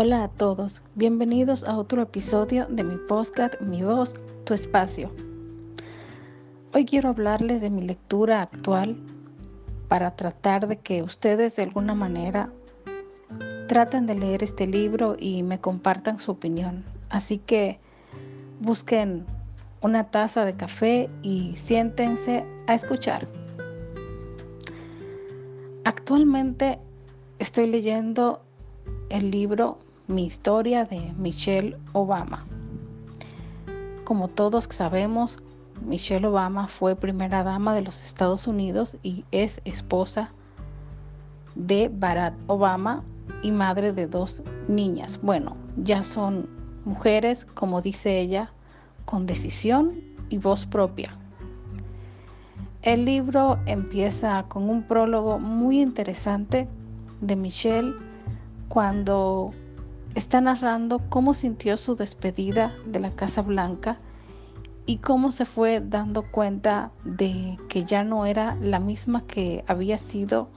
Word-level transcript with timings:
Hola 0.00 0.22
a 0.22 0.28
todos, 0.28 0.80
bienvenidos 0.94 1.64
a 1.64 1.76
otro 1.76 2.02
episodio 2.02 2.66
de 2.68 2.84
mi 2.84 2.98
podcast 3.08 3.60
Mi 3.60 3.82
voz, 3.82 4.14
tu 4.44 4.54
espacio. 4.54 5.10
Hoy 6.72 6.84
quiero 6.84 7.08
hablarles 7.08 7.60
de 7.60 7.68
mi 7.68 7.82
lectura 7.82 8.42
actual 8.42 8.96
para 9.88 10.14
tratar 10.14 10.68
de 10.68 10.76
que 10.76 11.02
ustedes 11.02 11.56
de 11.56 11.64
alguna 11.64 11.96
manera 11.96 12.52
traten 13.66 14.06
de 14.06 14.14
leer 14.14 14.44
este 14.44 14.68
libro 14.68 15.16
y 15.18 15.42
me 15.42 15.60
compartan 15.60 16.20
su 16.20 16.30
opinión. 16.30 16.84
Así 17.08 17.38
que 17.38 17.80
busquen 18.60 19.26
una 19.80 20.12
taza 20.12 20.44
de 20.44 20.54
café 20.54 21.10
y 21.22 21.56
siéntense 21.56 22.44
a 22.68 22.74
escuchar. 22.74 23.26
Actualmente 25.82 26.78
estoy 27.40 27.66
leyendo 27.66 28.42
el 29.10 29.32
libro 29.32 29.78
Mi 30.08 30.24
historia 30.24 30.86
de 30.86 31.12
Michelle 31.18 31.76
Obama. 31.92 32.46
Como 34.04 34.28
todos 34.28 34.64
sabemos, 34.64 35.36
Michelle 35.82 36.26
Obama 36.26 36.66
fue 36.66 36.96
primera 36.96 37.44
dama 37.44 37.74
de 37.74 37.82
los 37.82 38.02
Estados 38.02 38.46
Unidos 38.46 38.96
y 39.02 39.26
es 39.32 39.60
esposa 39.66 40.30
de 41.56 41.90
Barack 41.92 42.32
Obama 42.46 43.04
y 43.42 43.50
madre 43.50 43.92
de 43.92 44.06
dos 44.06 44.42
niñas. 44.66 45.20
Bueno, 45.22 45.58
ya 45.76 46.02
son 46.02 46.48
mujeres, 46.86 47.44
como 47.44 47.82
dice 47.82 48.18
ella, 48.18 48.50
con 49.04 49.26
decisión 49.26 49.92
y 50.30 50.38
voz 50.38 50.64
propia. 50.64 51.14
El 52.80 53.04
libro 53.04 53.58
empieza 53.66 54.46
con 54.48 54.70
un 54.70 54.84
prólogo 54.84 55.38
muy 55.38 55.82
interesante 55.82 56.66
de 57.20 57.36
Michelle 57.36 57.92
cuando 58.68 59.52
está 60.18 60.40
narrando 60.40 60.98
cómo 61.08 61.32
sintió 61.32 61.76
su 61.76 61.94
despedida 61.94 62.74
de 62.84 62.98
la 62.98 63.12
Casa 63.12 63.40
Blanca 63.40 63.98
y 64.84 64.96
cómo 64.96 65.30
se 65.30 65.46
fue 65.46 65.80
dando 65.80 66.24
cuenta 66.24 66.90
de 67.04 67.56
que 67.68 67.84
ya 67.84 68.02
no 68.02 68.26
era 68.26 68.56
la 68.60 68.80
misma 68.80 69.24
que 69.26 69.64
había 69.68 69.96
sido 69.96 70.48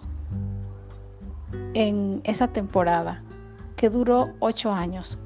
en 1.76 2.22
esa 2.24 2.48
temporada, 2.48 3.22
que 3.76 3.92
duró 3.92 4.34
ocho 4.40 4.74
años. 4.74 5.20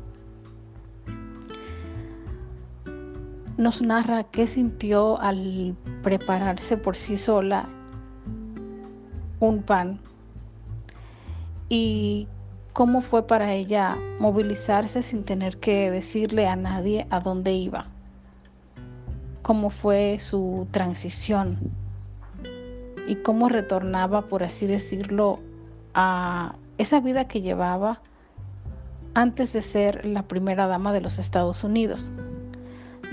Nos 3.55 3.81
narra 3.81 4.25
qué 4.25 4.47
sintió 4.47 5.17
al 5.21 5.77
prepararse 6.03 6.75
por 6.75 6.97
sí 6.97 7.15
sola 7.15 7.69
un 9.39 9.63
pan 9.63 9.97
y 11.69 12.27
cómo 12.75 12.99
fue 12.99 13.25
para 13.25 13.53
ella 13.53 13.97
movilizarse 14.19 15.01
sin 15.01 15.23
tener 15.23 15.61
que 15.61 15.89
decirle 15.89 16.45
a 16.45 16.57
nadie 16.57 17.07
a 17.09 17.21
dónde 17.21 17.53
iba, 17.53 17.85
cómo 19.43 19.69
fue 19.69 20.19
su 20.19 20.67
transición 20.71 21.57
y 23.07 23.15
cómo 23.15 23.47
retornaba, 23.47 24.23
por 24.23 24.43
así 24.43 24.67
decirlo, 24.67 25.39
a 25.93 26.57
esa 26.77 26.99
vida 26.99 27.29
que 27.29 27.39
llevaba 27.39 28.01
antes 29.13 29.53
de 29.53 29.61
ser 29.61 30.05
la 30.05 30.23
primera 30.23 30.67
dama 30.67 30.91
de 30.91 30.99
los 30.99 31.17
Estados 31.17 31.63
Unidos. 31.63 32.11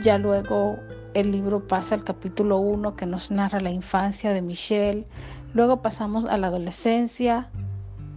Ya 0.02 0.18
luego 0.18 0.76
el 1.14 1.30
libro 1.30 1.68
pasa 1.68 1.94
al 1.94 2.02
capítulo 2.02 2.58
1 2.58 2.96
que 2.96 3.06
nos 3.06 3.30
narra 3.30 3.60
la 3.60 3.70
infancia 3.70 4.32
de 4.32 4.42
Michelle, 4.42 5.06
luego 5.54 5.82
pasamos 5.82 6.24
a 6.24 6.36
la 6.36 6.48
adolescencia, 6.48 7.48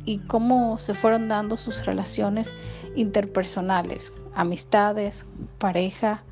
y 0.06 0.20
cómo 0.20 0.78
se 0.78 0.94
fueron 0.94 1.28
dando 1.28 1.58
sus 1.58 1.86
relaciones 1.86 2.54
interpersonales, 2.96 4.14
amistades, 4.36 5.26
pareja, 5.58 6.24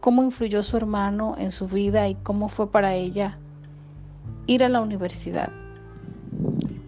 cómo 0.00 0.22
influyó 0.22 0.62
su 0.62 0.76
hermano 0.76 1.34
en 1.38 1.50
su 1.50 1.66
vida 1.66 2.08
y 2.08 2.14
cómo 2.14 2.48
fue 2.48 2.70
para 2.70 2.94
ella 2.94 3.38
ir 4.46 4.62
a 4.62 4.68
la 4.68 4.80
universidad. 4.80 5.50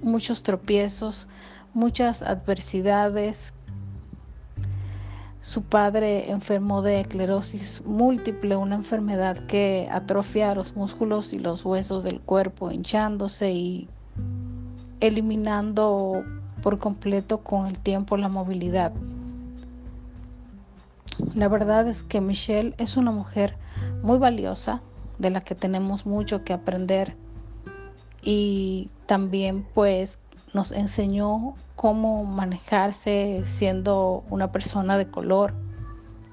Muchos 0.02 0.42
tropiezos, 0.42 1.28
muchas 1.74 2.22
adversidades. 2.22 3.54
Su 5.40 5.62
padre 5.62 6.30
enfermó 6.30 6.82
de 6.82 7.00
esclerosis 7.00 7.82
múltiple, 7.84 8.56
una 8.56 8.74
enfermedad 8.74 9.38
que 9.46 9.88
atrofia 9.90 10.54
los 10.54 10.74
músculos 10.76 11.32
y 11.32 11.38
los 11.38 11.64
huesos 11.64 12.02
del 12.02 12.20
cuerpo, 12.20 12.70
hinchándose 12.70 13.52
y 13.52 13.88
eliminando 15.00 16.24
por 16.62 16.78
completo 16.78 17.38
con 17.38 17.66
el 17.66 17.78
tiempo 17.78 18.16
la 18.16 18.28
movilidad. 18.28 18.92
La 21.34 21.48
verdad 21.48 21.86
es 21.88 22.02
que 22.02 22.20
Michelle 22.20 22.74
es 22.78 22.96
una 22.96 23.10
mujer 23.10 23.56
muy 24.02 24.18
valiosa, 24.18 24.82
de 25.18 25.30
la 25.30 25.40
que 25.40 25.54
tenemos 25.54 26.06
mucho 26.06 26.44
que 26.44 26.52
aprender 26.52 27.16
y 28.22 28.90
también 29.06 29.66
pues 29.74 30.18
nos 30.52 30.72
enseñó 30.72 31.54
cómo 31.74 32.24
manejarse 32.24 33.42
siendo 33.44 34.24
una 34.30 34.52
persona 34.52 34.98
de 34.98 35.08
color 35.08 35.54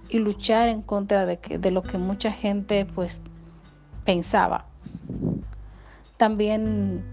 y 0.10 0.20
luchar 0.20 0.70
en 0.70 0.82
contra 0.82 1.26
de, 1.26 1.38
que, 1.38 1.58
de 1.58 1.72
lo 1.72 1.82
que 1.84 1.98
mucha 1.98 2.32
gente 2.32 2.86
pues 2.86 3.22
pensaba. 4.06 4.66
También 6.18 7.04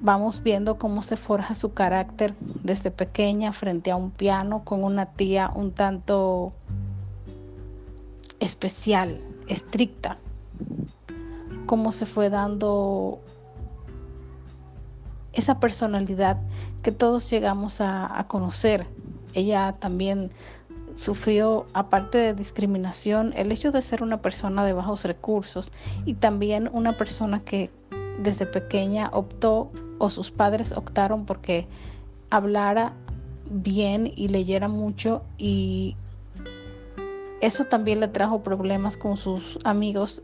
vamos 0.00 0.42
viendo 0.42 0.78
cómo 0.78 1.02
se 1.02 1.16
forja 1.16 1.54
su 1.54 1.72
carácter 1.72 2.34
desde 2.62 2.90
pequeña 2.90 3.52
frente 3.52 3.90
a 3.90 3.96
un 3.96 4.10
piano 4.10 4.62
con 4.64 4.84
una 4.84 5.06
tía 5.06 5.50
un 5.54 5.72
tanto 5.72 6.52
especial, 8.40 9.20
estricta, 9.48 10.18
cómo 11.66 11.92
se 11.92 12.06
fue 12.06 12.30
dando 12.30 13.20
esa 15.32 15.60
personalidad 15.60 16.38
que 16.82 16.92
todos 16.92 17.30
llegamos 17.30 17.80
a, 17.80 18.24
conocer. 18.28 18.86
Ella 19.34 19.74
también 19.78 20.30
sufrió, 20.94 21.66
aparte 21.74 22.16
de 22.18 22.34
discriminación, 22.34 23.34
el 23.36 23.52
hecho 23.52 23.70
de 23.70 23.82
ser 23.82 24.02
una 24.02 24.22
persona 24.22 24.64
de 24.64 24.72
bajos 24.72 25.04
recursos 25.04 25.72
y 26.06 26.14
también 26.14 26.70
una 26.72 26.96
persona 26.96 27.40
que 27.40 27.70
desde 28.18 28.46
pequeña 28.46 29.10
optó 29.12 29.70
o 29.98 30.10
sus 30.10 30.30
padres 30.30 30.72
optaron 30.72 31.26
porque 31.26 31.66
hablara 32.30 32.92
bien 33.50 34.12
y 34.14 34.28
leyera 34.28 34.68
mucho 34.68 35.22
y 35.38 35.96
eso 37.40 37.64
también 37.64 38.00
le 38.00 38.08
trajo 38.08 38.42
problemas 38.42 38.96
con 38.96 39.16
sus 39.16 39.58
amigos 39.64 40.22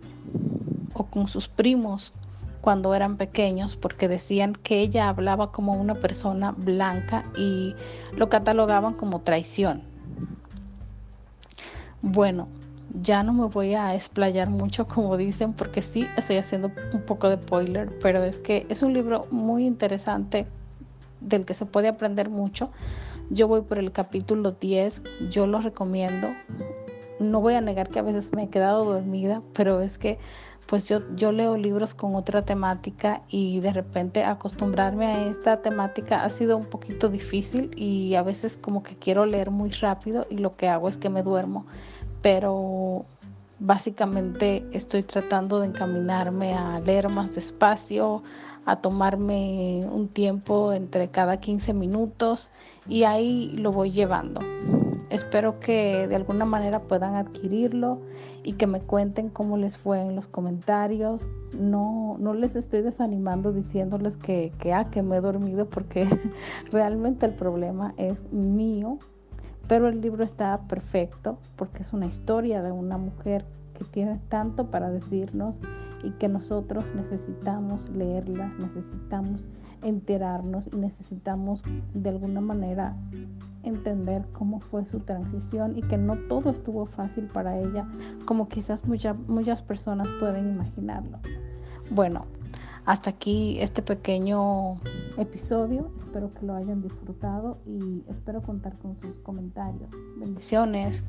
o 0.94 1.04
con 1.04 1.28
sus 1.28 1.48
primos 1.48 2.12
cuando 2.60 2.94
eran 2.94 3.16
pequeños 3.16 3.76
porque 3.76 4.08
decían 4.08 4.54
que 4.54 4.80
ella 4.80 5.08
hablaba 5.08 5.52
como 5.52 5.72
una 5.72 5.94
persona 5.94 6.52
blanca 6.52 7.24
y 7.36 7.74
lo 8.16 8.28
catalogaban 8.28 8.94
como 8.94 9.20
traición. 9.20 9.82
Bueno, 12.00 12.48
ya 13.00 13.22
no 13.22 13.32
me 13.32 13.46
voy 13.46 13.74
a 13.74 13.94
explayar 13.94 14.50
mucho 14.50 14.86
como 14.86 15.16
dicen 15.16 15.52
porque 15.52 15.82
sí 15.82 16.06
estoy 16.16 16.36
haciendo 16.36 16.70
un 16.92 17.02
poco 17.02 17.28
de 17.28 17.36
spoiler, 17.36 17.98
pero 18.00 18.22
es 18.22 18.38
que 18.38 18.66
es 18.68 18.82
un 18.82 18.92
libro 18.92 19.26
muy 19.30 19.66
interesante 19.66 20.46
del 21.20 21.44
que 21.44 21.54
se 21.54 21.66
puede 21.66 21.88
aprender 21.88 22.28
mucho. 22.28 22.70
Yo 23.30 23.48
voy 23.48 23.62
por 23.62 23.78
el 23.78 23.92
capítulo 23.92 24.52
10, 24.52 25.02
yo 25.30 25.46
lo 25.46 25.60
recomiendo. 25.60 26.28
No 27.18 27.40
voy 27.40 27.54
a 27.54 27.60
negar 27.60 27.88
que 27.88 28.00
a 28.00 28.02
veces 28.02 28.32
me 28.32 28.44
he 28.44 28.48
quedado 28.48 28.84
dormida, 28.84 29.42
pero 29.54 29.80
es 29.80 29.96
que 29.96 30.18
pues 30.66 30.88
yo, 30.88 31.00
yo 31.16 31.32
leo 31.32 31.56
libros 31.56 31.94
con 31.94 32.14
otra 32.14 32.44
temática 32.44 33.22
y 33.28 33.60
de 33.60 33.72
repente 33.72 34.24
acostumbrarme 34.24 35.06
a 35.06 35.28
esta 35.28 35.60
temática 35.60 36.24
ha 36.24 36.30
sido 36.30 36.56
un 36.56 36.64
poquito 36.64 37.08
difícil 37.08 37.70
y 37.76 38.14
a 38.14 38.22
veces 38.22 38.56
como 38.56 38.82
que 38.82 38.96
quiero 38.96 39.26
leer 39.26 39.50
muy 39.50 39.70
rápido 39.70 40.26
y 40.30 40.38
lo 40.38 40.56
que 40.56 40.68
hago 40.68 40.88
es 40.88 40.98
que 40.98 41.10
me 41.10 41.22
duermo 41.22 41.66
pero 42.22 43.04
básicamente 43.58 44.64
estoy 44.72 45.02
tratando 45.02 45.60
de 45.60 45.68
encaminarme 45.68 46.54
a 46.54 46.80
leer 46.80 47.08
más 47.08 47.34
despacio, 47.34 48.22
a 48.64 48.76
tomarme 48.76 49.84
un 49.90 50.08
tiempo 50.08 50.72
entre 50.72 51.08
cada 51.08 51.38
15 51.38 51.74
minutos 51.74 52.50
y 52.88 53.04
ahí 53.04 53.50
lo 53.56 53.72
voy 53.72 53.90
llevando. 53.90 54.40
Espero 55.10 55.60
que 55.60 56.06
de 56.08 56.16
alguna 56.16 56.44
manera 56.44 56.80
puedan 56.80 57.16
adquirirlo 57.16 58.00
y 58.42 58.54
que 58.54 58.66
me 58.66 58.80
cuenten 58.80 59.28
cómo 59.28 59.58
les 59.58 59.76
fue 59.76 60.00
en 60.00 60.16
los 60.16 60.26
comentarios. 60.26 61.28
No, 61.58 62.16
no 62.18 62.32
les 62.34 62.56
estoy 62.56 62.80
desanimando 62.80 63.52
diciéndoles 63.52 64.16
que, 64.16 64.52
ah, 64.72 64.90
que 64.90 65.02
me 65.02 65.16
he 65.16 65.20
dormido 65.20 65.66
porque 65.66 66.08
realmente 66.72 67.26
el 67.26 67.34
problema 67.34 67.94
es 67.98 68.16
mío 68.32 68.98
pero 69.68 69.88
el 69.88 70.00
libro 70.00 70.24
está 70.24 70.58
perfecto 70.68 71.38
porque 71.56 71.82
es 71.82 71.92
una 71.92 72.06
historia 72.06 72.62
de 72.62 72.72
una 72.72 72.98
mujer 72.98 73.44
que 73.78 73.84
tiene 73.84 74.20
tanto 74.28 74.66
para 74.66 74.90
decirnos 74.90 75.56
y 76.02 76.10
que 76.12 76.28
nosotros 76.28 76.84
necesitamos 76.94 77.88
leerla, 77.90 78.52
necesitamos 78.58 79.46
enterarnos 79.82 80.68
y 80.72 80.76
necesitamos 80.76 81.62
de 81.94 82.10
alguna 82.10 82.40
manera 82.40 82.94
entender 83.62 84.24
cómo 84.32 84.60
fue 84.60 84.84
su 84.86 85.00
transición 85.00 85.76
y 85.76 85.82
que 85.82 85.96
no 85.96 86.16
todo 86.28 86.50
estuvo 86.50 86.86
fácil 86.86 87.24
para 87.26 87.58
ella, 87.58 87.86
como 88.24 88.48
quizás 88.48 88.82
muchas 88.84 89.62
personas 89.62 90.08
pueden 90.18 90.50
imaginarlo. 90.50 91.18
Bueno, 91.90 92.26
hasta 92.84 93.10
aquí 93.10 93.58
este 93.60 93.82
pequeño 93.82 94.80
episodio. 95.16 95.90
Espero 95.98 96.32
que 96.34 96.46
lo 96.46 96.54
hayan 96.54 96.82
disfrutado 96.82 97.58
y 97.66 98.02
espero 98.08 98.42
contar 98.42 98.76
con 98.78 98.96
sus 98.98 99.14
comentarios. 99.22 99.90
Bendiciones. 100.18 101.04